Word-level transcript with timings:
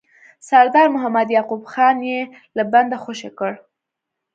سردار 0.47 0.87
محمد 0.95 1.27
یعقوب 1.35 1.63
خان 1.71 1.97
یې 2.09 2.19
له 2.55 2.63
بنده 2.73 2.97
خوشي 3.03 3.29
کړ. 3.39 3.51